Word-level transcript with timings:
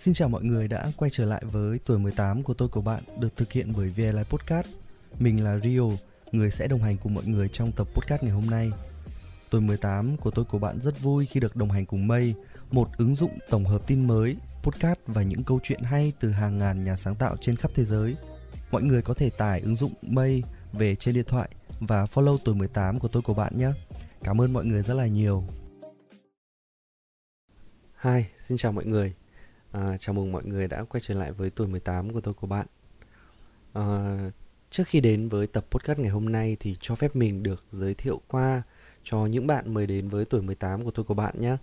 Xin 0.00 0.14
chào 0.14 0.28
mọi 0.28 0.42
người 0.42 0.68
đã 0.68 0.86
quay 0.96 1.10
trở 1.10 1.24
lại 1.24 1.42
với 1.52 1.78
tuổi 1.78 1.98
18 1.98 2.42
của 2.42 2.54
tôi 2.54 2.68
của 2.68 2.80
bạn 2.80 3.02
được 3.18 3.36
thực 3.36 3.52
hiện 3.52 3.72
bởi 3.76 3.88
VLI 3.88 4.22
Podcast. 4.22 4.66
Mình 5.18 5.44
là 5.44 5.58
Rio, 5.58 5.82
người 6.32 6.50
sẽ 6.50 6.68
đồng 6.68 6.82
hành 6.82 6.96
cùng 6.96 7.14
mọi 7.14 7.24
người 7.24 7.48
trong 7.48 7.72
tập 7.72 7.88
podcast 7.94 8.22
ngày 8.22 8.32
hôm 8.32 8.46
nay. 8.50 8.70
Tuổi 9.50 9.60
18 9.60 10.16
của 10.16 10.30
tôi 10.30 10.44
của 10.44 10.58
bạn 10.58 10.80
rất 10.80 11.00
vui 11.00 11.26
khi 11.26 11.40
được 11.40 11.56
đồng 11.56 11.70
hành 11.70 11.86
cùng 11.86 12.08
Mây, 12.08 12.34
một 12.70 12.88
ứng 12.98 13.14
dụng 13.14 13.38
tổng 13.50 13.64
hợp 13.64 13.86
tin 13.86 14.06
mới, 14.06 14.36
podcast 14.62 14.98
và 15.06 15.22
những 15.22 15.44
câu 15.44 15.60
chuyện 15.62 15.82
hay 15.82 16.12
từ 16.20 16.30
hàng 16.30 16.58
ngàn 16.58 16.84
nhà 16.84 16.96
sáng 16.96 17.14
tạo 17.14 17.36
trên 17.40 17.56
khắp 17.56 17.70
thế 17.74 17.84
giới. 17.84 18.16
Mọi 18.70 18.82
người 18.82 19.02
có 19.02 19.14
thể 19.14 19.30
tải 19.30 19.60
ứng 19.60 19.76
dụng 19.76 19.92
Mây 20.02 20.42
về 20.72 20.94
trên 20.94 21.14
điện 21.14 21.24
thoại 21.28 21.48
và 21.80 22.04
follow 22.04 22.38
tuổi 22.44 22.54
18 22.54 22.98
của 22.98 23.08
tôi 23.08 23.22
của 23.22 23.34
bạn 23.34 23.58
nhé. 23.58 23.70
Cảm 24.24 24.40
ơn 24.40 24.52
mọi 24.52 24.64
người 24.64 24.82
rất 24.82 24.94
là 24.94 25.06
nhiều. 25.06 25.44
Hi, 28.02 28.24
xin 28.38 28.58
chào 28.58 28.72
mọi 28.72 28.84
người. 28.84 29.19
À, 29.72 29.96
chào 29.98 30.14
mừng 30.14 30.32
mọi 30.32 30.44
người 30.44 30.68
đã 30.68 30.84
quay 30.84 31.00
trở 31.06 31.14
lại 31.14 31.32
với 31.32 31.50
tuổi 31.50 31.66
18 31.66 32.12
của 32.12 32.20
tôi 32.20 32.34
của 32.34 32.46
bạn. 32.46 32.66
À, 33.72 34.16
trước 34.70 34.84
khi 34.86 35.00
đến 35.00 35.28
với 35.28 35.46
tập 35.46 35.66
podcast 35.70 35.98
ngày 35.98 36.10
hôm 36.10 36.32
nay 36.32 36.56
thì 36.60 36.76
cho 36.80 36.94
phép 36.94 37.16
mình 37.16 37.42
được 37.42 37.64
giới 37.70 37.94
thiệu 37.94 38.20
qua 38.28 38.62
cho 39.04 39.26
những 39.26 39.46
bạn 39.46 39.74
mới 39.74 39.86
đến 39.86 40.08
với 40.08 40.24
tuổi 40.24 40.42
18 40.42 40.84
của 40.84 40.90
tôi 40.90 41.04
của 41.04 41.14
bạn 41.14 41.40
nhé. 41.40 41.56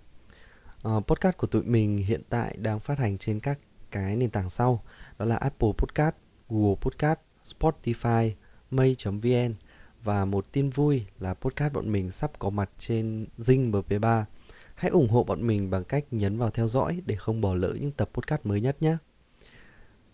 À, 0.82 0.92
podcast 1.06 1.36
của 1.36 1.46
tụi 1.46 1.62
mình 1.62 1.96
hiện 1.96 2.22
tại 2.28 2.56
đang 2.60 2.80
phát 2.80 2.98
hành 2.98 3.18
trên 3.18 3.40
các 3.40 3.58
cái 3.90 4.16
nền 4.16 4.30
tảng 4.30 4.50
sau 4.50 4.82
đó 5.18 5.24
là 5.24 5.36
Apple 5.36 5.72
Podcast, 5.78 6.14
Google 6.48 6.76
Podcast, 6.80 7.18
Spotify, 7.58 8.32
May.vn 8.70 9.54
và 10.02 10.24
một 10.24 10.52
tin 10.52 10.70
vui 10.70 11.06
là 11.18 11.34
podcast 11.34 11.72
bọn 11.72 11.92
mình 11.92 12.10
sắp 12.10 12.38
có 12.38 12.50
mặt 12.50 12.70
trên 12.78 13.26
Zing 13.38 13.70
MP3 13.70 14.24
Hãy 14.78 14.90
ủng 14.90 15.08
hộ 15.08 15.24
bọn 15.24 15.46
mình 15.46 15.70
bằng 15.70 15.84
cách 15.84 16.04
nhấn 16.10 16.38
vào 16.38 16.50
theo 16.50 16.68
dõi 16.68 17.02
để 17.06 17.16
không 17.16 17.40
bỏ 17.40 17.54
lỡ 17.54 17.74
những 17.80 17.92
tập 17.92 18.10
podcast 18.14 18.40
mới 18.44 18.60
nhất 18.60 18.82
nhé. 18.82 18.96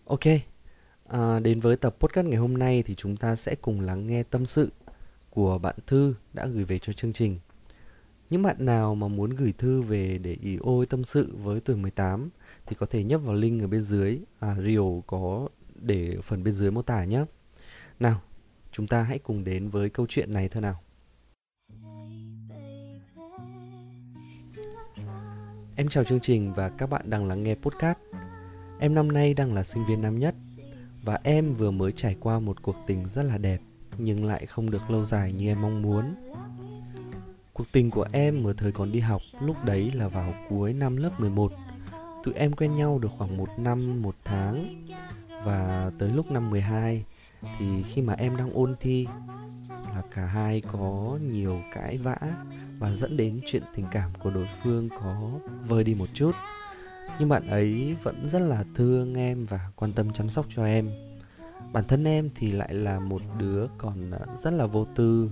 Ok, 0.05 0.21
à, 1.07 1.39
đến 1.39 1.59
với 1.59 1.77
tập 1.77 1.95
podcast 1.99 2.27
ngày 2.27 2.39
hôm 2.39 2.57
nay 2.57 2.83
thì 2.85 2.95
chúng 2.95 3.17
ta 3.17 3.35
sẽ 3.35 3.55
cùng 3.55 3.81
lắng 3.81 4.07
nghe 4.07 4.23
tâm 4.23 4.45
sự 4.45 4.71
của 5.29 5.57
bạn 5.57 5.75
Thư 5.87 6.15
đã 6.33 6.45
gửi 6.45 6.63
về 6.63 6.79
cho 6.79 6.93
chương 6.93 7.13
trình. 7.13 7.39
Những 8.29 8.43
bạn 8.43 8.55
nào 8.59 8.95
mà 8.95 9.07
muốn 9.07 9.29
gửi 9.29 9.53
thư 9.57 9.81
về 9.81 10.17
để 10.17 10.37
ý 10.41 10.57
ôi 10.61 10.85
tâm 10.85 11.03
sự 11.03 11.35
với 11.43 11.59
tuổi 11.59 11.75
18 11.75 12.29
thì 12.65 12.75
có 12.75 12.85
thể 12.85 13.03
nhấp 13.03 13.21
vào 13.21 13.35
link 13.35 13.61
ở 13.61 13.67
bên 13.67 13.81
dưới. 13.81 14.19
À, 14.39 14.55
Rio 14.65 15.01
có 15.07 15.47
để 15.75 16.17
phần 16.23 16.43
bên 16.43 16.53
dưới 16.53 16.71
mô 16.71 16.81
tả 16.81 17.03
nhé. 17.03 17.25
Nào, 17.99 18.21
chúng 18.71 18.87
ta 18.87 19.03
hãy 19.03 19.19
cùng 19.19 19.43
đến 19.43 19.69
với 19.69 19.89
câu 19.89 20.05
chuyện 20.09 20.33
này 20.33 20.49
thôi 20.49 20.61
nào. 20.61 20.81
Em 25.77 25.87
chào 25.87 26.03
chương 26.03 26.19
trình 26.19 26.53
và 26.53 26.69
các 26.69 26.89
bạn 26.89 27.09
đang 27.09 27.27
lắng 27.27 27.43
nghe 27.43 27.55
podcast. 27.55 27.97
Em 28.79 28.95
năm 28.95 29.11
nay 29.11 29.33
đang 29.33 29.53
là 29.53 29.63
sinh 29.63 29.85
viên 29.85 30.01
năm 30.01 30.19
nhất 30.19 30.35
và 31.03 31.19
em 31.23 31.53
vừa 31.53 31.71
mới 31.71 31.91
trải 31.91 32.15
qua 32.19 32.39
một 32.39 32.61
cuộc 32.61 32.75
tình 32.87 33.05
rất 33.05 33.23
là 33.23 33.37
đẹp 33.37 33.61
nhưng 33.97 34.25
lại 34.25 34.45
không 34.45 34.71
được 34.71 34.89
lâu 34.89 35.03
dài 35.03 35.33
như 35.33 35.47
em 35.47 35.61
mong 35.61 35.81
muốn. 35.81 36.15
Cuộc 37.53 37.71
tình 37.71 37.91
của 37.91 38.07
em 38.11 38.43
ở 38.43 38.53
thời 38.57 38.71
còn 38.71 38.91
đi 38.91 38.99
học 38.99 39.21
lúc 39.41 39.63
đấy 39.65 39.91
là 39.93 40.07
vào 40.07 40.33
cuối 40.49 40.73
năm 40.73 40.97
lớp 40.97 41.19
11. 41.19 41.51
Tụi 42.23 42.33
em 42.33 42.53
quen 42.53 42.73
nhau 42.73 42.99
được 42.99 43.09
khoảng 43.17 43.37
một 43.37 43.49
năm, 43.57 44.01
một 44.01 44.15
tháng 44.23 44.85
và 45.43 45.91
tới 45.99 46.09
lúc 46.09 46.31
năm 46.31 46.49
12 46.49 47.05
thì 47.59 47.83
khi 47.83 48.01
mà 48.01 48.13
em 48.13 48.37
đang 48.37 48.53
ôn 48.53 48.75
thi 48.79 49.07
là 49.69 50.01
cả 50.15 50.25
hai 50.25 50.61
có 50.61 51.17
nhiều 51.21 51.61
cãi 51.73 51.97
vã 51.97 52.17
và 52.79 52.95
dẫn 52.95 53.17
đến 53.17 53.39
chuyện 53.45 53.63
tình 53.75 53.85
cảm 53.91 54.11
của 54.19 54.29
đối 54.29 54.47
phương 54.63 54.89
có 54.89 55.31
vơi 55.67 55.83
đi 55.83 55.95
một 55.95 56.09
chút. 56.13 56.31
Nhưng 57.19 57.29
bạn 57.29 57.47
ấy 57.47 57.95
vẫn 58.03 58.29
rất 58.29 58.39
là 58.39 58.63
thương 58.75 59.15
em 59.15 59.45
và 59.45 59.71
quan 59.75 59.93
tâm 59.93 60.13
chăm 60.13 60.29
sóc 60.29 60.45
cho 60.55 60.65
em. 60.65 60.89
Bản 61.73 61.83
thân 61.87 62.03
em 62.03 62.29
thì 62.35 62.51
lại 62.51 62.73
là 62.73 62.99
một 62.99 63.21
đứa 63.39 63.67
còn 63.77 64.09
ờ, 64.11 64.25
rất 64.37 64.53
là 64.53 64.65
vô 64.65 64.85
tư, 64.95 65.31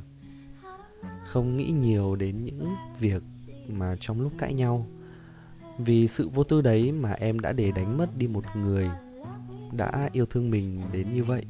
không 1.25 1.57
nghĩ 1.57 1.72
nhiều 1.72 2.16
đến 2.16 2.44
những 2.44 2.75
việc 3.00 3.23
mà 3.68 3.95
trong 4.00 4.22
lúc 4.22 4.31
cãi 4.38 4.53
nhau. 4.53 4.88
Vì 5.78 6.07
sự 6.07 6.29
vô 6.29 6.44
tư 6.44 6.62
đấy 6.62 6.91
mà 6.91 7.12
em 7.12 7.39
đã 7.39 7.53
để 7.57 7.72
đánh 7.72 7.97
mất 7.97 8.18
đi 8.18 8.28
một 8.28 8.44
người 8.56 8.89
đã 9.72 10.09
yêu 10.12 10.25
thương 10.25 10.50
mình 10.50 10.81
đến 10.91 11.12
như 11.12 11.23
vậy. 11.23 11.45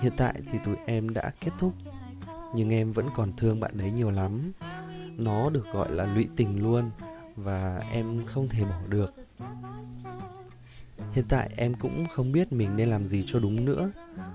Hiện 0.00 0.12
tại 0.16 0.40
thì 0.52 0.58
tụi 0.64 0.76
em 0.86 1.08
đã 1.08 1.30
kết 1.40 1.50
thúc, 1.58 1.72
nhưng 2.54 2.70
em 2.70 2.92
vẫn 2.92 3.06
còn 3.14 3.32
thương 3.36 3.60
bạn 3.60 3.78
đấy 3.78 3.92
nhiều 3.92 4.10
lắm 4.10 4.52
nó 5.18 5.50
được 5.50 5.66
gọi 5.72 5.92
là 5.92 6.14
lụy 6.14 6.28
tình 6.36 6.62
luôn 6.62 6.90
và 7.36 7.82
em 7.92 8.26
không 8.26 8.48
thể 8.48 8.64
bỏ 8.64 8.80
được. 8.88 9.10
Hiện 11.12 11.24
tại 11.28 11.50
em 11.56 11.74
cũng 11.74 12.06
không 12.06 12.32
biết 12.32 12.52
mình 12.52 12.76
nên 12.76 12.88
làm 12.88 13.06
gì 13.06 13.24
cho 13.26 13.40
đúng 13.40 13.64
nữa 13.64 13.90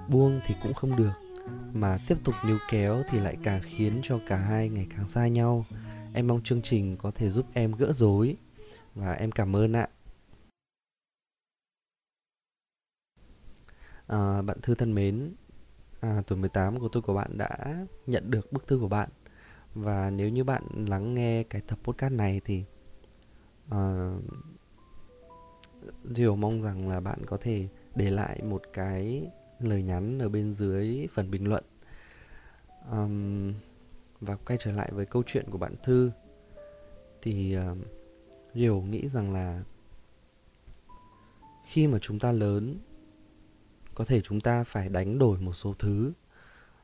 buông 0.09 0.41
thì 0.45 0.55
cũng 0.63 0.73
không 0.73 0.95
được 0.95 1.11
mà 1.73 1.99
tiếp 2.07 2.17
tục 2.23 2.35
níu 2.45 2.57
kéo 2.69 3.03
thì 3.09 3.19
lại 3.19 3.37
càng 3.43 3.61
khiến 3.63 3.99
cho 4.03 4.19
cả 4.27 4.37
hai 4.37 4.69
ngày 4.69 4.87
càng 4.97 5.07
xa 5.07 5.27
nhau. 5.27 5.65
Em 6.13 6.27
mong 6.27 6.43
chương 6.43 6.61
trình 6.61 6.97
có 6.97 7.11
thể 7.11 7.29
giúp 7.29 7.45
em 7.53 7.71
gỡ 7.71 7.91
rối 7.93 8.37
và 8.95 9.13
em 9.13 9.31
cảm 9.31 9.55
ơn 9.55 9.73
ạ. 9.73 9.87
À, 14.07 14.41
bạn 14.41 14.57
thư 14.61 14.75
thân 14.75 14.95
mến 14.95 15.33
à, 16.01 16.21
tuổi 16.27 16.39
18 16.39 16.79
của 16.79 16.87
tôi 16.87 17.03
của 17.03 17.13
bạn 17.13 17.37
đã 17.37 17.85
nhận 18.07 18.31
được 18.31 18.51
bức 18.51 18.67
thư 18.67 18.79
của 18.79 18.87
bạn 18.87 19.09
và 19.75 20.09
nếu 20.09 20.29
như 20.29 20.43
bạn 20.43 20.63
lắng 20.87 21.13
nghe 21.13 21.43
cái 21.43 21.61
tập 21.61 21.79
podcast 21.83 22.13
này 22.13 22.41
thì 22.45 22.63
ờ, 23.69 24.13
uh, 24.17 24.23
Diều 26.15 26.35
mong 26.35 26.61
rằng 26.61 26.89
là 26.89 26.99
bạn 26.99 27.25
có 27.25 27.37
thể 27.41 27.67
để 27.95 28.11
lại 28.11 28.41
một 28.41 28.61
cái 28.73 29.27
lời 29.59 29.83
nhắn 29.83 30.19
ở 30.19 30.29
bên 30.29 30.53
dưới 30.53 31.07
phần 31.13 31.31
bình 31.31 31.47
luận. 31.47 31.63
Um, 32.91 33.53
và 34.21 34.35
quay 34.35 34.57
trở 34.61 34.71
lại 34.71 34.89
với 34.93 35.05
câu 35.05 35.23
chuyện 35.25 35.45
của 35.49 35.57
bạn 35.57 35.75
Thư. 35.83 36.11
Thì 37.21 37.53
ờ, 37.53 37.71
uh, 37.71 37.77
Diều 38.53 38.81
nghĩ 38.81 39.09
rằng 39.09 39.33
là 39.33 39.63
khi 41.65 41.87
mà 41.87 41.97
chúng 42.01 42.19
ta 42.19 42.31
lớn 42.31 42.77
có 43.95 44.05
thể 44.05 44.21
chúng 44.21 44.41
ta 44.41 44.63
phải 44.63 44.89
đánh 44.89 45.19
đổi 45.19 45.39
một 45.39 45.53
số 45.53 45.73
thứ. 45.79 46.13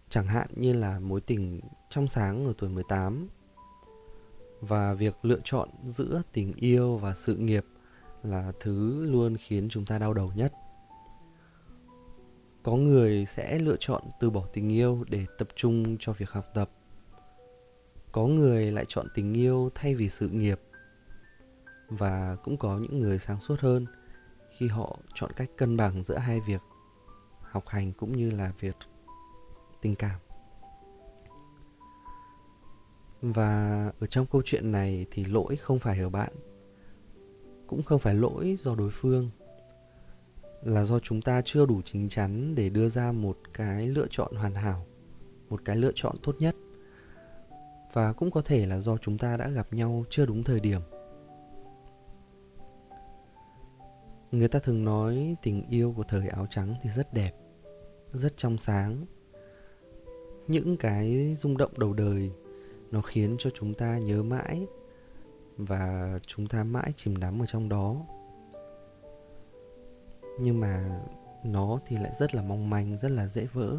Chẳng 0.09 0.27
hạn 0.27 0.47
như 0.56 0.73
là 0.73 1.00
mối 1.00 1.21
tình 1.21 1.59
trong 1.89 2.07
sáng 2.07 2.45
ở 2.45 2.53
tuổi 2.57 2.69
18 2.69 3.27
và 4.61 4.94
việc 4.94 5.16
lựa 5.22 5.39
chọn 5.44 5.69
giữa 5.83 6.22
tình 6.33 6.53
yêu 6.53 6.97
và 6.97 7.13
sự 7.13 7.35
nghiệp 7.35 7.66
là 8.23 8.51
thứ 8.59 9.05
luôn 9.05 9.38
khiến 9.38 9.69
chúng 9.69 9.85
ta 9.85 10.00
đau 10.00 10.13
đầu 10.13 10.31
nhất. 10.35 10.53
Có 12.63 12.75
người 12.75 13.25
sẽ 13.25 13.59
lựa 13.59 13.75
chọn 13.79 14.03
từ 14.19 14.29
bỏ 14.29 14.45
tình 14.53 14.72
yêu 14.72 15.03
để 15.09 15.25
tập 15.38 15.47
trung 15.55 15.97
cho 16.00 16.13
việc 16.13 16.31
học 16.31 16.45
tập. 16.53 16.69
Có 18.11 18.27
người 18.27 18.71
lại 18.71 18.85
chọn 18.88 19.07
tình 19.16 19.33
yêu 19.33 19.69
thay 19.75 19.95
vì 19.95 20.09
sự 20.09 20.29
nghiệp. 20.29 20.59
Và 21.88 22.38
cũng 22.44 22.57
có 22.57 22.77
những 22.77 23.00
người 23.00 23.19
sáng 23.19 23.39
suốt 23.39 23.59
hơn 23.59 23.85
khi 24.57 24.67
họ 24.67 24.97
chọn 25.13 25.31
cách 25.35 25.50
cân 25.57 25.77
bằng 25.77 26.03
giữa 26.03 26.17
hai 26.17 26.39
việc 26.47 26.61
học 27.41 27.67
hành 27.67 27.94
cũng 27.94 28.17
như 28.17 28.31
là 28.31 28.53
việc 28.59 28.75
tình 29.81 29.95
cảm 29.95 30.19
và 33.22 33.91
ở 34.00 34.07
trong 34.07 34.25
câu 34.25 34.41
chuyện 34.46 34.72
này 34.72 35.06
thì 35.12 35.25
lỗi 35.25 35.56
không 35.56 35.80
phải 35.80 36.00
ở 36.00 36.09
bạn, 36.09 36.34
cũng 37.68 37.84
không 37.84 38.00
phải 38.00 38.16
lỗi 38.16 38.56
do 38.59 38.75
đối 38.75 38.90
phương, 38.90 39.30
là 40.63 40.85
do 40.85 41.00
chúng 41.00 41.22
ta 41.22 41.41
chưa 41.46 41.66
đủ 41.66 41.81
chín 41.85 42.09
chắn 42.09 42.56
để 42.56 42.69
đưa 42.69 42.90
ra 42.90 43.12
một 43.12 43.38
cái 43.53 43.88
lựa 43.88 44.07
chọn 44.10 44.36
hoàn 44.36 44.56
hảo, 44.56 44.86
một 45.50 45.62
cái 45.66 45.75
lựa 45.75 45.92
chọn 45.95 46.16
tốt 46.24 46.36
nhất. 46.39 46.56
Và 47.94 48.13
cũng 48.13 48.31
có 48.31 48.42
thể 48.42 48.66
là 48.66 48.80
do 48.80 48.98
chúng 48.98 49.18
ta 49.18 49.38
đã 49.38 49.50
gặp 49.50 49.74
nhau 49.74 50.06
chưa 50.10 50.25
đúng 50.25 50.44
thời 50.44 50.60
điểm. 50.60 50.81
Người 54.31 54.48
ta 54.48 54.60
thường 54.60 54.86
nói 54.86 55.36
tình 55.42 55.63
yêu 55.69 55.94
của 55.98 56.04
thời 56.04 56.27
áo 56.27 56.48
trắng 56.50 56.75
thì 56.81 56.89
rất 56.89 57.13
đẹp, 57.13 57.31
rất 58.13 58.38
trong 58.38 58.57
sáng. 58.57 59.06
Những 60.48 60.77
cái 60.77 61.36
rung 61.39 61.57
động 61.57 61.80
đầu 61.80 61.94
đời 61.94 62.31
nó 62.91 63.01
khiến 63.01 63.36
cho 63.39 63.50
chúng 63.53 63.74
ta 63.74 63.97
nhớ 63.97 64.24
mãi 64.24 64.68
và 65.57 66.19
chúng 66.27 66.47
ta 66.47 66.63
mãi 66.63 66.94
chìm 66.95 67.18
đắm 67.18 67.41
ở 67.41 67.45
trong 67.45 67.69
đó. 67.69 67.95
Nhưng 70.39 70.59
mà 70.59 71.01
nó 71.44 71.80
thì 71.88 71.95
lại 71.95 72.12
rất 72.19 72.36
là 72.36 72.41
mong 72.41 72.69
manh, 72.69 72.97
rất 72.97 73.12
là 73.12 73.27
dễ 73.27 73.47
vỡ. 73.53 73.77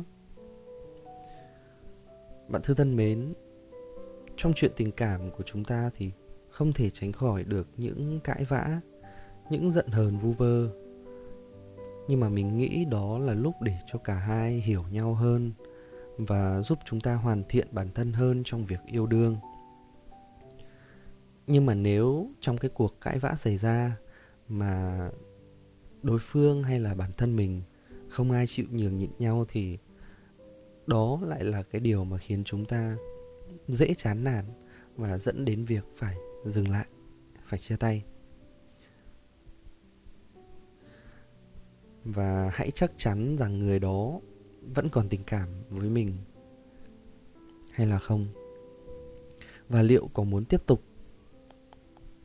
Bạn 2.49 2.63
thư 2.63 2.75
thân 2.75 2.97
mến, 2.97 3.35
trong 4.37 4.53
chuyện 4.57 4.73
tình 4.77 4.93
cảm 4.93 5.31
của 5.31 5.43
chúng 5.47 5.65
ta 5.65 5.91
thì 5.95 6.13
không 6.49 6.73
thể 6.73 6.91
tránh 6.91 7.13
khỏi 7.13 7.45
được 7.45 7.69
những 7.77 8.21
cãi 8.25 8.45
vã, 8.49 8.81
những 9.51 9.71
giận 9.71 9.89
hờn 9.89 10.19
vu 10.19 10.33
vơ. 10.33 10.71
Nhưng 12.09 12.21
mà 12.21 12.29
mình 12.29 12.59
nghĩ 12.59 12.85
đó 12.85 13.19
là 13.19 13.35
lúc 13.35 13.55
để 13.63 13.75
cho 13.87 13.99
cả 13.99 14.15
hai 14.15 14.53
hiểu 14.53 14.85
nhau 14.91 15.15
hơn 15.15 15.53
và 16.27 16.63
giúp 16.63 16.79
chúng 16.85 17.01
ta 17.01 17.15
hoàn 17.15 17.43
thiện 17.49 17.69
bản 17.71 17.91
thân 17.95 18.13
hơn 18.13 18.43
trong 18.45 18.67
việc 18.67 18.81
yêu 18.87 19.07
đương. 19.07 19.37
Nhưng 21.47 21.67
mà 21.67 21.75
nếu 21.75 22.31
trong 22.41 22.59
cái 22.59 22.71
cuộc 22.75 23.01
cãi 23.01 23.19
vã 23.19 23.35
xảy 23.37 23.59
ra 23.59 23.97
mà 24.49 25.11
đối 26.03 26.19
phương 26.19 26.63
hay 26.63 26.81
là 26.81 26.95
bản 26.95 27.11
thân 27.17 27.37
mình 27.37 27.63
không 28.09 28.31
ai 28.31 28.47
chịu 28.47 28.67
nhường 28.71 28.99
nhịn 28.99 29.11
nhau 29.19 29.45
thì 29.49 29.79
đó 30.87 31.21
lại 31.27 31.45
là 31.45 31.63
cái 31.63 31.81
điều 31.81 32.05
mà 32.05 32.19
khiến 32.19 32.45
chúng 32.45 32.65
ta 32.65 32.97
dễ 33.69 33.95
chán 33.95 34.25
nản 34.25 34.45
và 34.97 35.19
dẫn 35.19 35.45
đến 35.45 35.65
việc 35.65 35.85
phải 35.97 36.17
dừng 36.45 36.69
lại, 36.69 36.87
phải 37.45 37.59
chia 37.59 37.77
tay. 37.77 38.05
Và 42.05 42.51
hãy 42.55 42.71
chắc 42.71 42.93
chắn 42.97 43.37
rằng 43.37 43.59
người 43.59 43.79
đó 43.79 44.21
vẫn 44.63 44.89
còn 44.89 45.09
tình 45.09 45.25
cảm 45.27 45.49
với 45.71 45.89
mình, 45.89 46.17
hay 47.71 47.87
là 47.87 47.99
không? 47.99 48.27
Và 49.69 49.83
liệu 49.83 50.09
có 50.15 50.23
muốn 50.23 50.45
tiếp 50.45 50.67
tục 50.67 50.83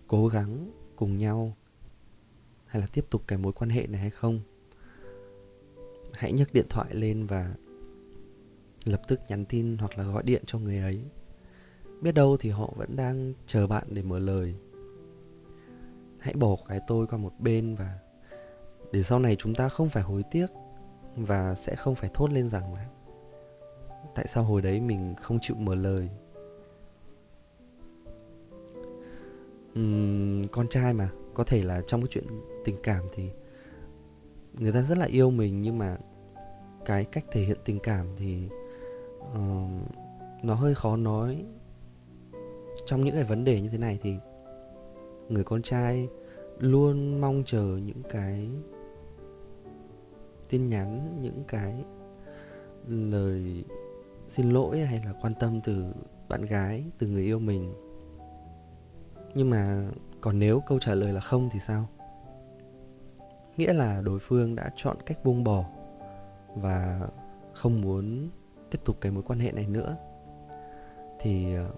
cố 0.07 0.27
gắng 0.27 0.71
cùng 0.95 1.17
nhau, 1.17 1.55
hay 2.65 2.81
là 2.81 2.87
tiếp 2.93 3.05
tục 3.09 3.23
cái 3.27 3.39
mối 3.39 3.53
quan 3.53 3.69
hệ 3.69 3.87
này 3.87 4.01
hay 4.01 4.09
không? 4.09 4.39
Hãy 6.13 6.31
nhấc 6.31 6.53
điện 6.53 6.65
thoại 6.69 6.95
lên 6.95 7.25
và 7.25 7.55
lập 8.85 9.01
tức 9.07 9.19
nhắn 9.29 9.45
tin 9.45 9.77
hoặc 9.77 9.97
là 9.97 10.03
gọi 10.03 10.23
điện 10.23 10.43
cho 10.45 10.59
người 10.59 10.77
ấy. 10.77 11.01
Biết 12.01 12.11
đâu 12.11 12.37
thì 12.39 12.49
họ 12.49 12.73
vẫn 12.75 12.95
đang 12.95 13.33
chờ 13.45 13.67
bạn 13.67 13.83
để 13.89 14.01
mở 14.01 14.19
lời. 14.19 14.55
Hãy 16.19 16.33
bỏ 16.33 16.57
cái 16.67 16.79
tôi 16.87 17.07
qua 17.07 17.17
một 17.17 17.33
bên 17.39 17.75
và 17.75 17.99
để 18.91 19.03
sau 19.03 19.19
này 19.19 19.35
chúng 19.35 19.55
ta 19.55 19.69
không 19.69 19.89
phải 19.89 20.03
hối 20.03 20.23
tiếc 20.31 20.47
và 21.15 21.55
sẽ 21.55 21.75
không 21.75 21.95
phải 21.95 22.09
thốt 22.13 22.31
lên 22.31 22.49
rằng 22.49 22.73
là 22.73 22.85
tại 24.15 24.27
sao 24.27 24.43
hồi 24.43 24.61
đấy 24.61 24.79
mình 24.79 25.15
không 25.21 25.39
chịu 25.41 25.55
mở 25.55 25.75
lời. 25.75 26.09
Uhm, 29.79 30.47
con 30.51 30.67
trai 30.69 30.93
mà 30.93 31.09
có 31.33 31.43
thể 31.43 31.63
là 31.63 31.81
trong 31.87 32.01
cái 32.01 32.07
chuyện 32.11 32.25
tình 32.65 32.75
cảm 32.83 33.03
thì 33.13 33.29
người 34.53 34.71
ta 34.71 34.81
rất 34.81 34.97
là 34.97 35.05
yêu 35.05 35.29
mình 35.29 35.61
nhưng 35.61 35.77
mà 35.77 35.97
cái 36.85 37.05
cách 37.05 37.25
thể 37.31 37.41
hiện 37.41 37.57
tình 37.65 37.79
cảm 37.79 38.07
thì 38.17 38.49
uh, 39.19 39.69
nó 40.43 40.53
hơi 40.53 40.75
khó 40.75 40.95
nói. 40.95 41.45
Trong 42.85 43.05
những 43.05 43.15
cái 43.15 43.23
vấn 43.23 43.43
đề 43.43 43.61
như 43.61 43.69
thế 43.69 43.77
này 43.77 43.99
thì 44.01 44.15
người 45.29 45.43
con 45.43 45.61
trai 45.61 46.07
luôn 46.59 47.21
mong 47.21 47.43
chờ 47.45 47.79
những 47.83 48.03
cái 48.09 48.49
tin 50.49 50.67
nhắn, 50.67 51.17
những 51.21 51.43
cái 51.47 51.73
lời 52.87 53.63
xin 54.27 54.49
lỗi 54.49 54.79
hay 54.79 55.01
là 55.05 55.13
quan 55.21 55.33
tâm 55.39 55.61
từ 55.61 55.85
bạn 56.29 56.41
gái, 56.41 56.85
từ 56.97 57.07
người 57.07 57.23
yêu 57.23 57.39
mình. 57.39 57.73
Nhưng 59.33 59.49
mà 59.49 59.89
còn 60.21 60.39
nếu 60.39 60.61
câu 60.67 60.79
trả 60.79 60.95
lời 60.95 61.13
là 61.13 61.19
không 61.21 61.49
thì 61.51 61.59
sao? 61.59 61.87
Nghĩa 63.57 63.73
là 63.73 64.01
đối 64.01 64.19
phương 64.19 64.55
đã 64.55 64.71
chọn 64.75 64.97
cách 65.05 65.23
buông 65.23 65.43
bỏ 65.43 65.65
và 66.55 67.07
không 67.53 67.81
muốn 67.81 68.29
tiếp 68.71 68.79
tục 68.85 68.97
cái 69.01 69.11
mối 69.11 69.23
quan 69.27 69.39
hệ 69.39 69.51
này 69.51 69.67
nữa. 69.67 69.95
Thì 71.19 71.55
ờ, 71.55 71.69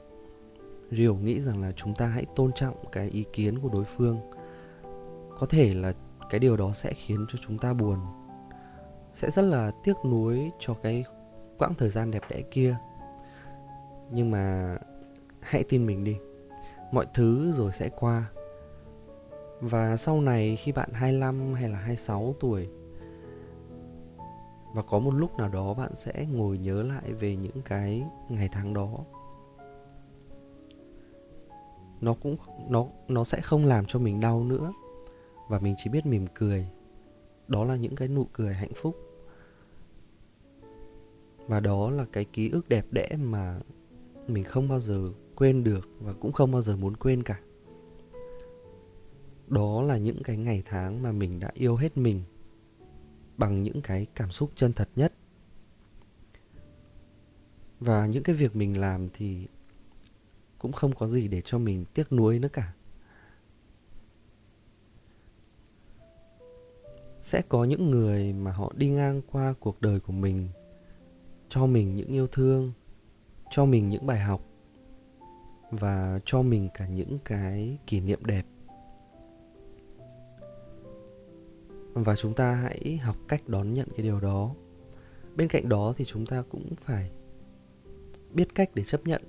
Rio 0.92 1.14
nghĩ 1.14 1.42
rằng 1.42 1.62
là 1.62 1.72
chúng 1.72 1.96
ta 1.96 2.08
hãy 2.08 2.26
tôn 2.36 2.52
trọng 2.54 2.76
cái 2.92 3.10
ý 3.10 3.26
kiến 3.34 3.60
của 3.60 3.70
đối 3.70 3.84
phương. 3.84 4.20
Có 5.40 5.48
thể 5.50 5.74
là 5.74 5.94
cái 6.30 6.40
điều 6.40 6.58
đó 6.58 6.72
sẽ 6.74 6.94
khiến 6.94 7.26
cho 7.30 7.40
chúng 7.48 7.58
ta 7.58 7.74
buồn 7.74 8.00
sẽ 9.18 9.32
rất 9.32 9.42
là 9.42 9.72
tiếc 9.84 9.94
nuối 10.06 10.52
cho 10.60 10.74
cái 10.74 11.06
quãng 11.58 11.74
thời 11.78 11.90
gian 11.90 12.12
đẹp 12.12 12.24
đẽ 12.30 12.42
kia. 12.52 12.78
Nhưng 14.12 14.32
mà 14.32 14.78
hãy 15.40 15.64
tin 15.70 15.86
mình 15.86 16.04
đi, 16.04 16.18
mọi 16.92 17.06
thứ 17.14 17.52
rồi 17.52 17.72
sẽ 17.72 17.90
qua. 18.00 18.32
Và 19.62 19.98
sau 19.98 20.22
này 20.22 20.56
khi 20.56 20.72
bạn 20.72 20.90
25 20.94 21.54
hay 21.54 21.70
là 21.70 21.78
26 21.78 22.36
tuổi, 22.40 22.70
và 24.74 24.82
có 24.82 25.00
một 25.00 25.14
lúc 25.14 25.38
nào 25.38 25.50
đó 25.50 25.74
bạn 25.74 25.96
sẽ 25.96 26.26
ngồi 26.32 26.58
nhớ 26.58 26.84
lại 26.84 27.14
về 27.14 27.36
những 27.36 27.62
cái 27.66 28.04
ngày 28.30 28.50
tháng 28.52 28.74
đó, 28.74 28.90
nó 32.02 32.14
cũng, 32.14 32.36
nó 32.70 32.86
nó 33.08 33.24
sẽ 33.24 33.42
không 33.42 33.66
làm 33.66 33.86
cho 33.86 34.00
mình 34.00 34.20
đau 34.20 34.44
nữa. 34.44 34.74
Và 35.50 35.60
mình 35.60 35.76
chỉ 35.78 35.90
biết 35.90 36.06
mỉm 36.06 36.28
cười. 36.34 36.68
Đó 37.48 37.64
là 37.64 37.76
những 37.76 37.96
cái 37.96 38.08
nụ 38.08 38.26
cười 38.34 38.54
hạnh 38.54 38.74
phúc 38.76 39.07
và 41.48 41.60
đó 41.60 41.90
là 41.90 42.06
cái 42.12 42.26
ký 42.26 42.50
ức 42.50 42.70
đẹp 42.70 42.86
đẽ 42.92 43.10
mà 43.20 43.60
mình 44.28 44.44
không 44.44 44.68
bao 44.68 44.82
giờ 44.82 45.10
quên 45.36 45.64
được 45.64 45.90
và 46.00 46.14
cũng 46.14 46.32
không 46.32 46.52
bao 46.52 46.62
giờ 46.62 46.76
muốn 46.78 46.96
quên 46.96 47.24
cả. 47.24 47.40
Đó 49.48 49.82
là 49.82 49.98
những 49.98 50.24
cái 50.24 50.38
ngày 50.38 50.64
tháng 50.66 51.04
mà 51.04 51.12
mình 51.12 51.40
đã 51.40 51.52
yêu 51.54 51.76
hết 51.76 51.98
mình 51.98 52.24
bằng 53.38 53.64
những 53.64 53.82
cái 53.82 54.08
cảm 54.16 54.32
xúc 54.32 54.52
chân 54.56 54.74
thật 54.74 54.90
nhất. 54.96 55.14
Và 57.80 58.06
những 58.06 58.24
cái 58.24 58.36
việc 58.36 58.56
mình 58.56 58.80
làm 58.80 59.08
thì 59.14 59.48
cũng 60.58 60.72
không 60.72 60.94
có 60.94 61.08
gì 61.08 61.28
để 61.28 61.42
cho 61.42 61.58
mình 61.58 61.86
tiếc 61.94 62.12
nuối 62.12 62.40
nữa 62.40 62.50
cả. 62.54 62.74
Sẽ 67.22 67.42
có 67.50 67.64
những 67.64 67.92
người 67.92 68.34
mà 68.34 68.52
họ 68.52 68.74
đi 68.76 68.90
ngang 68.90 69.22
qua 69.32 69.54
cuộc 69.60 69.82
đời 69.82 70.00
của 70.00 70.14
mình 70.14 70.50
cho 71.50 71.66
mình 71.66 71.96
những 71.96 72.08
yêu 72.08 72.28
thương, 72.28 72.74
cho 73.52 73.66
mình 73.66 73.90
những 73.90 74.06
bài 74.06 74.20
học 74.20 74.42
và 75.72 76.20
cho 76.26 76.42
mình 76.42 76.70
cả 76.74 76.88
những 76.88 77.20
cái 77.26 77.78
kỷ 77.88 78.00
niệm 78.00 78.26
đẹp. 78.26 78.46
Và 81.94 82.16
chúng 82.16 82.34
ta 82.34 82.56
hãy 82.56 82.98
học 82.98 83.16
cách 83.28 83.48
đón 83.48 83.74
nhận 83.74 83.88
cái 83.90 84.04
điều 84.04 84.20
đó. 84.20 84.56
Bên 85.36 85.48
cạnh 85.48 85.70
đó 85.70 85.94
thì 85.98 86.06
chúng 86.06 86.26
ta 86.26 86.44
cũng 86.50 86.76
phải 86.76 87.12
biết 88.34 88.56
cách 88.56 88.70
để 88.74 88.84
chấp 88.84 89.08
nhận. 89.08 89.22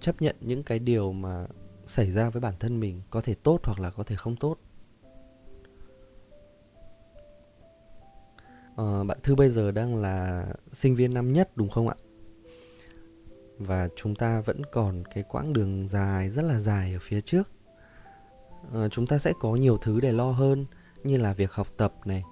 Chấp 0.00 0.22
nhận 0.22 0.36
những 0.40 0.62
cái 0.62 0.78
điều 0.78 1.12
mà 1.12 1.46
xảy 1.86 2.10
ra 2.10 2.30
với 2.30 2.40
bản 2.40 2.54
thân 2.60 2.80
mình 2.80 3.00
có 3.10 3.20
thể 3.20 3.34
tốt 3.34 3.60
hoặc 3.64 3.80
là 3.80 3.90
có 3.90 4.02
thể 4.02 4.16
không 4.16 4.36
tốt. 4.36 4.56
Ờ, 8.76 9.04
bạn 9.04 9.18
thư 9.22 9.34
bây 9.34 9.48
giờ 9.48 9.70
đang 9.70 9.96
là 9.96 10.46
sinh 10.72 10.96
viên 10.96 11.14
năm 11.14 11.32
nhất 11.32 11.50
đúng 11.56 11.68
không 11.68 11.88
ạ? 11.88 11.94
Và 13.58 13.88
chúng 13.96 14.14
ta 14.14 14.40
vẫn 14.40 14.62
còn 14.72 15.04
cái 15.14 15.24
quãng 15.28 15.52
đường 15.52 15.88
dài 15.88 16.28
rất 16.28 16.42
là 16.42 16.58
dài 16.58 16.92
ở 16.92 16.98
phía 17.02 17.20
trước. 17.20 17.50
À, 18.74 18.88
chúng 18.88 19.06
ta 19.06 19.18
sẽ 19.18 19.32
có 19.40 19.54
nhiều 19.56 19.78
thứ 19.78 20.00
để 20.00 20.12
lo 20.12 20.30
hơn 20.30 20.66
như 21.04 21.16
là 21.16 21.32
việc 21.32 21.52
học 21.52 21.66
tập 21.76 21.94
này 22.04 22.24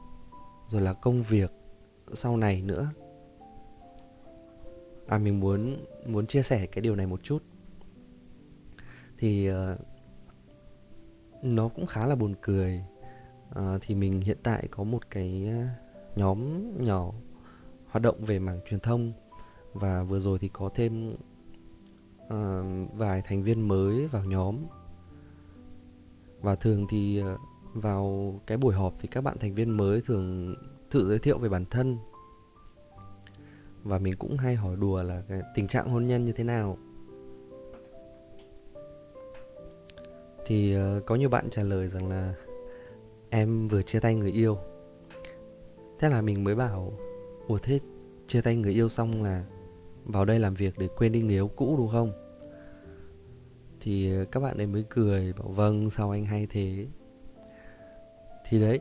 rồi 0.69 0.81
là 0.81 0.93
công 0.93 1.23
việc 1.23 1.53
sau 2.15 2.37
này 2.37 2.63
nữa. 2.63 2.91
À 5.07 5.19
mình 5.19 5.41
muốn 5.41 5.85
muốn 6.07 6.27
chia 6.27 6.43
sẻ 6.43 6.67
cái 6.67 6.83
điều 6.83 6.97
này 6.97 7.07
một 7.07 7.21
chút. 7.23 7.43
Thì 9.19 9.51
uh, 9.51 9.55
nó 11.43 11.69
cũng 11.69 11.87
khá 11.87 12.07
là 12.07 12.15
buồn 12.15 12.35
cười. 12.43 12.85
Uh, 13.51 13.81
thì 13.81 13.95
mình 13.95 14.21
hiện 14.21 14.39
tại 14.43 14.69
có 14.71 14.85
một 14.85 15.11
cái 15.11 15.51
nhóm 16.17 16.73
nhỏ 16.85 17.13
hoạt 17.87 18.03
động 18.03 18.25
về 18.25 18.39
mảng 18.39 18.61
truyền 18.69 18.81
thông 18.81 19.13
và 19.73 20.03
vừa 20.03 20.21
rồi 20.21 20.39
thì 20.39 20.49
có 20.49 20.71
thêm 20.75 21.15
uh, 22.25 22.93
vài 22.95 23.23
thành 23.23 23.43
viên 23.43 23.69
mới 23.69 24.09
vào 24.09 24.25
nhóm. 24.25 24.57
Và 26.41 26.55
thường 26.55 26.87
thì 26.91 27.19
ờ, 27.19 27.37
vào 27.75 28.35
cái 28.47 28.59
buổi 28.59 28.75
họp 28.75 28.95
thì 29.01 29.09
các 29.09 29.21
bạn 29.21 29.39
thành 29.39 29.55
viên 29.55 29.71
mới 29.71 30.01
thường 30.01 30.55
tự 30.91 31.09
giới 31.09 31.19
thiệu 31.19 31.39
về 31.39 31.49
bản 31.49 31.65
thân. 31.65 31.99
Và 33.83 33.99
mình 33.99 34.15
cũng 34.19 34.37
hay 34.37 34.55
hỏi 34.55 34.77
đùa 34.77 35.03
là 35.03 35.23
cái 35.29 35.41
tình 35.55 35.67
trạng 35.67 35.89
hôn 35.89 36.07
nhân 36.07 36.25
như 36.25 36.33
thế 36.33 36.45
nào. 36.45 36.79
Thì 40.47 40.77
uh, 40.77 41.07
có 41.07 41.15
nhiều 41.15 41.29
bạn 41.29 41.51
trả 41.51 41.63
lời 41.63 41.89
rằng 41.89 42.09
là 42.09 42.35
em 43.31 43.69
vừa 43.69 43.83
chia 43.83 44.01
tay 44.01 44.15
người 44.15 44.33
yêu 44.33 44.59
thế 46.03 46.09
là 46.09 46.21
mình 46.23 46.45
mới 46.45 46.55
bảo 46.55 46.93
ủa 47.49 47.59
thế 47.59 47.79
chia 48.27 48.41
tay 48.41 48.57
người 48.57 48.73
yêu 48.73 48.89
xong 48.89 49.23
là 49.23 49.45
vào 50.05 50.25
đây 50.25 50.39
làm 50.39 50.55
việc 50.55 50.75
để 50.79 50.89
quên 50.97 51.13
đi 51.13 51.23
người 51.23 51.35
yêu 51.35 51.49
cũ 51.49 51.75
đúng 51.79 51.89
không? 51.89 52.13
Thì 53.81 54.13
các 54.33 54.41
bạn 54.41 54.57
ấy 54.57 54.67
mới 54.67 54.85
cười 54.89 55.33
bảo 55.33 55.49
vâng 55.49 55.91
sao 55.91 56.11
anh 56.11 56.25
hay 56.25 56.47
thế? 56.51 56.87
Thì 58.49 58.61
đấy 58.61 58.81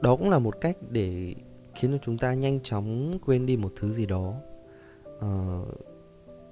đó 0.00 0.16
cũng 0.16 0.30
là 0.30 0.38
một 0.38 0.60
cách 0.60 0.76
để 0.90 1.34
khiến 1.74 1.92
cho 1.92 1.98
chúng 2.02 2.18
ta 2.18 2.34
nhanh 2.34 2.60
chóng 2.62 3.18
quên 3.26 3.46
đi 3.46 3.56
một 3.56 3.72
thứ 3.76 3.90
gì 3.90 4.06
đó. 4.06 4.34
Uh, 5.18 5.68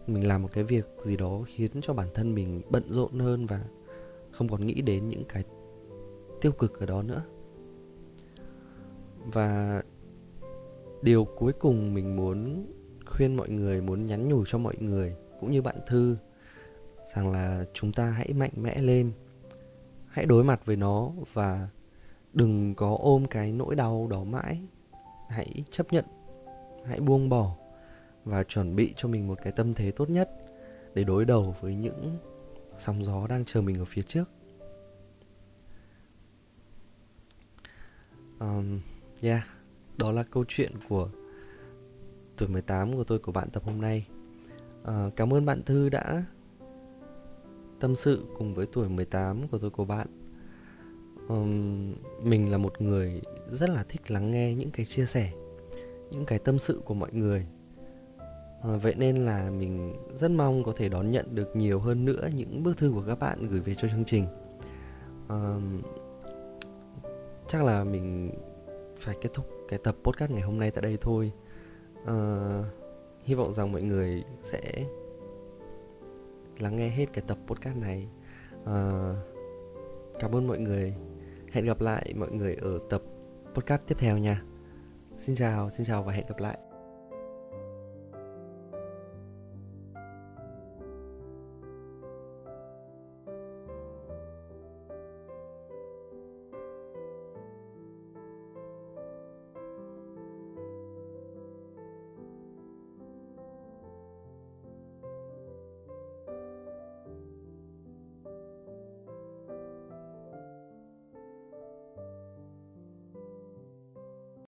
mình 0.06 0.26
làm 0.26 0.42
một 0.42 0.48
cái 0.52 0.64
việc 0.64 0.86
gì 1.00 1.16
đó 1.16 1.40
khiến 1.46 1.70
cho 1.82 1.94
bản 1.94 2.08
thân 2.14 2.34
mình 2.34 2.62
bận 2.70 2.82
rộn 2.86 3.18
hơn 3.18 3.46
và 3.46 3.64
không 4.30 4.48
còn 4.48 4.66
nghĩ 4.66 4.80
đến 4.80 5.08
những 5.08 5.24
cái 5.28 5.42
tiêu 6.40 6.52
cực 6.52 6.80
ở 6.80 6.86
đó 6.86 7.02
nữa 7.02 7.22
và 9.32 9.82
điều 11.02 11.24
cuối 11.24 11.52
cùng 11.52 11.94
mình 11.94 12.16
muốn 12.16 12.66
khuyên 13.06 13.36
mọi 13.36 13.48
người 13.48 13.80
muốn 13.80 14.06
nhắn 14.06 14.28
nhủ 14.28 14.44
cho 14.46 14.58
mọi 14.58 14.76
người 14.80 15.16
cũng 15.40 15.52
như 15.52 15.62
bạn 15.62 15.76
thư 15.86 16.16
rằng 17.14 17.32
là 17.32 17.64
chúng 17.72 17.92
ta 17.92 18.10
hãy 18.10 18.32
mạnh 18.32 18.52
mẽ 18.56 18.80
lên 18.80 19.12
hãy 20.06 20.26
đối 20.26 20.44
mặt 20.44 20.60
với 20.64 20.76
nó 20.76 21.10
và 21.32 21.68
đừng 22.32 22.74
có 22.74 22.96
ôm 23.00 23.26
cái 23.26 23.52
nỗi 23.52 23.74
đau 23.74 24.06
đó 24.10 24.24
mãi. 24.24 24.62
Hãy 25.28 25.64
chấp 25.70 25.92
nhận 25.92 26.04
hãy 26.86 27.00
buông 27.00 27.28
bỏ 27.28 27.56
và 28.24 28.42
chuẩn 28.42 28.76
bị 28.76 28.94
cho 28.96 29.08
mình 29.08 29.28
một 29.28 29.38
cái 29.42 29.52
tâm 29.52 29.74
thế 29.74 29.90
tốt 29.90 30.10
nhất 30.10 30.30
để 30.94 31.04
đối 31.04 31.24
đầu 31.24 31.56
với 31.60 31.74
những 31.74 32.18
sóng 32.78 33.04
gió 33.04 33.26
đang 33.26 33.44
chờ 33.44 33.60
mình 33.60 33.78
ở 33.78 33.84
phía 33.84 34.02
trước. 34.02 34.30
Um, 38.40 38.80
yeah 39.22 39.46
đó 39.98 40.12
là 40.12 40.22
câu 40.22 40.44
chuyện 40.48 40.72
của 40.88 41.08
tuổi 42.36 42.48
18 42.48 42.96
của 42.96 43.04
tôi 43.04 43.18
của 43.18 43.32
bạn 43.32 43.50
tập 43.50 43.62
hôm 43.64 43.80
nay. 43.80 44.06
À, 44.84 45.10
cảm 45.16 45.34
ơn 45.34 45.44
bạn 45.44 45.62
Thư 45.62 45.88
đã 45.88 46.24
tâm 47.80 47.96
sự 47.96 48.24
cùng 48.38 48.54
với 48.54 48.66
tuổi 48.72 48.88
18 48.88 49.48
của 49.48 49.58
tôi 49.58 49.70
của 49.70 49.84
bạn. 49.84 50.06
Um, 51.28 51.94
mình 52.22 52.50
là 52.50 52.58
một 52.58 52.80
người 52.80 53.20
rất 53.48 53.70
là 53.70 53.84
thích 53.88 54.10
lắng 54.10 54.30
nghe 54.30 54.54
những 54.54 54.70
cái 54.70 54.86
chia 54.86 55.06
sẻ 55.06 55.32
những 56.10 56.24
cái 56.26 56.38
tâm 56.38 56.58
sự 56.58 56.80
của 56.84 56.94
mọi 56.94 57.12
người. 57.12 57.46
À, 58.62 58.76
vậy 58.82 58.94
nên 58.94 59.16
là 59.16 59.50
mình 59.50 59.96
rất 60.16 60.30
mong 60.30 60.64
có 60.64 60.72
thể 60.76 60.88
đón 60.88 61.10
nhận 61.10 61.34
được 61.34 61.56
nhiều 61.56 61.80
hơn 61.80 62.04
nữa 62.04 62.28
những 62.34 62.62
bức 62.62 62.78
thư 62.78 62.92
của 62.94 63.04
các 63.06 63.18
bạn 63.18 63.48
gửi 63.48 63.60
về 63.60 63.74
cho 63.74 63.88
chương 63.88 64.04
trình. 64.04 64.26
À, 65.28 65.56
chắc 67.48 67.64
là 67.64 67.84
mình 67.84 68.30
phải 68.98 69.16
kết 69.20 69.28
thúc 69.34 69.46
cái 69.68 69.78
tập 69.78 69.96
podcast 70.02 70.30
ngày 70.30 70.42
hôm 70.42 70.58
nay 70.58 70.70
tại 70.70 70.82
đây 70.82 70.98
thôi. 71.00 71.32
Uh, 72.02 72.66
hy 73.24 73.34
vọng 73.34 73.52
rằng 73.52 73.72
mọi 73.72 73.82
người 73.82 74.24
sẽ 74.42 74.86
lắng 76.58 76.76
nghe 76.76 76.88
hết 76.88 77.06
cái 77.12 77.24
tập 77.26 77.38
podcast 77.46 77.76
này. 77.76 78.08
Uh, 78.62 79.16
cảm 80.20 80.34
ơn 80.34 80.46
mọi 80.46 80.58
người. 80.58 80.94
Hẹn 81.52 81.64
gặp 81.64 81.80
lại 81.80 82.14
mọi 82.16 82.30
người 82.30 82.54
ở 82.54 82.78
tập 82.90 83.02
podcast 83.54 83.82
tiếp 83.86 83.96
theo 83.98 84.18
nha. 84.18 84.42
Xin 85.18 85.36
chào 85.36 85.70
xin 85.70 85.86
chào 85.86 86.02
và 86.02 86.12
hẹn 86.12 86.26
gặp 86.28 86.38
lại. 86.38 86.65